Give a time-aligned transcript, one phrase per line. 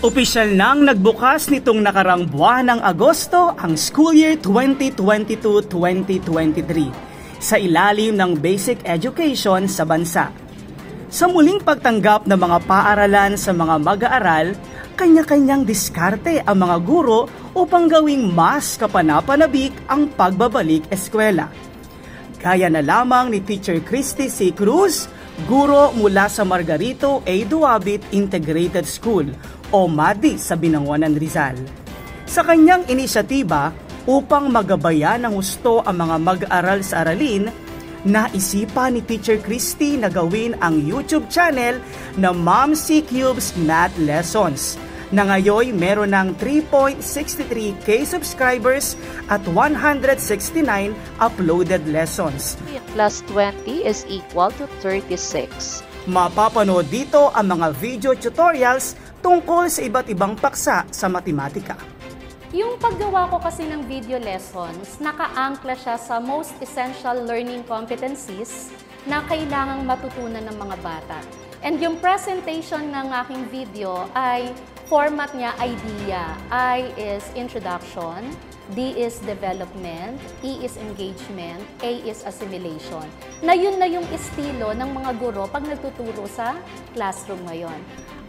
[0.00, 4.32] Opisyal nang nagbukas nitong nakarang buwan ng Agosto ang school year
[4.96, 6.88] 2022-2023
[7.36, 10.32] sa ilalim ng basic education sa bansa.
[11.12, 14.56] Sa muling pagtanggap ng mga paaralan sa mga mag-aaral,
[14.96, 21.52] kanya-kanyang diskarte ang mga guro upang gawing mas kapanapanabik ang pagbabalik eskwela.
[22.40, 24.48] Gaya na lamang ni Teacher Christy C.
[24.56, 25.12] Cruz,
[25.46, 27.34] guro mula sa Margarito A.
[27.46, 29.30] Duabit Integrated School
[29.70, 31.56] o MADI sa Binangonan Rizal.
[32.26, 33.74] Sa kanyang inisyatiba
[34.06, 37.50] upang magabayan ng gusto ang mga mag-aral sa aralin,
[38.02, 41.78] naisipan ni Teacher Christy na gawin ang YouTube channel
[42.16, 48.94] na Mom C Cubes Math Lessons na ngayon meron ng 3.63k subscribers
[49.26, 52.54] at 169 uploaded lessons.
[52.94, 55.82] plus 20 is equal to 36.
[56.10, 61.76] Mapapanood dito ang mga video tutorials tungkol sa iba't ibang paksa sa matematika.
[62.50, 68.74] Yung paggawa ko kasi ng video lessons, nakaangkla siya sa most essential learning competencies
[69.06, 71.18] na kailangang matutunan ng mga bata.
[71.62, 74.50] And yung presentation ng aking video ay
[74.90, 76.34] format niya idea.
[76.50, 78.34] I is introduction,
[78.74, 83.06] D is development, E is engagement, A is assimilation.
[83.38, 86.58] Na yun na yung estilo ng mga guro pag nagtuturo sa
[86.90, 87.78] classroom ngayon.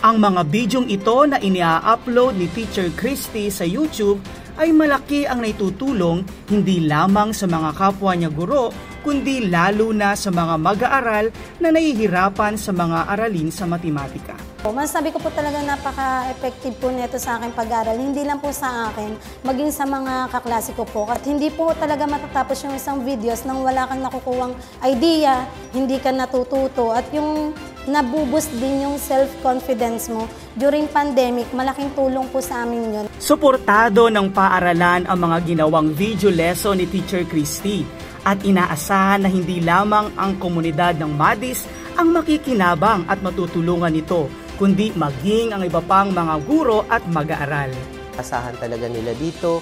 [0.05, 4.21] Ang mga bidyong ito na inia-upload ni Teacher Christy sa YouTube
[4.61, 8.69] ay malaki ang naitutulong hindi lamang sa mga kapwa niya guro,
[9.01, 11.25] kundi lalo na sa mga mag-aaral
[11.57, 14.50] na nahihirapan sa mga aralin sa matematika.
[14.61, 17.97] Masasabi ko po talaga napaka-effective po nito sa akin pag-aral.
[17.97, 21.09] Hindi lang po sa akin, maging sa mga kaklase ko po.
[21.09, 24.53] At hindi po talaga matatapos yung isang videos nang wala kang nakukuwang
[24.85, 26.93] idea, hindi ka natututo.
[26.93, 27.57] At yung
[27.89, 33.05] nabuboost din yung self-confidence mo during pandemic, malaking tulong po sa amin yun.
[33.17, 37.81] Suportado ng paaralan ang mga ginawang video lesson ni Teacher Christy
[38.21, 44.31] at inaasahan na hindi lamang ang komunidad ng MADIS ang makikinabang at matutulungan nito,
[44.61, 47.73] kundi maging ang iba pang mga guro at mag-aaral.
[48.13, 49.57] asahan talaga nila dito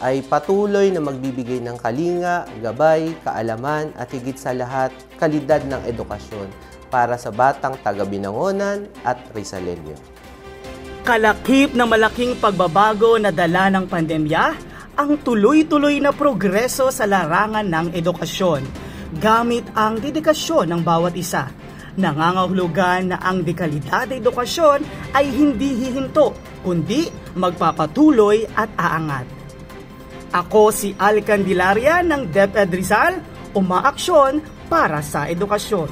[0.00, 4.88] ay patuloy na magbibigay ng kalinga, gabay, kaalaman at higit sa lahat,
[5.20, 6.48] kalidad ng edukasyon
[6.88, 9.92] para sa batang taga-Binangonan at Rizaleño.
[11.04, 14.44] Kalakip na malaking pagbabago na dala ng pandemya
[14.96, 18.64] ang tuloy-tuloy na progreso sa larangan ng edukasyon
[19.20, 21.52] gamit ang dedikasyon ng bawat isa.
[21.98, 24.86] Nangangahulugan na ang dekalidad ng edukasyon
[25.18, 26.30] ay hindi hihinto,
[26.62, 29.26] kundi magpapatuloy at aangat.
[30.30, 33.18] Ako si Al Candelaria ng DepEd Rizal,
[33.50, 34.38] umaaksyon
[34.70, 35.90] para sa edukasyon.